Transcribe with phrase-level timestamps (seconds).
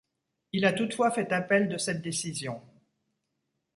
[0.51, 2.59] Il a toutefois fait appel de cette décision.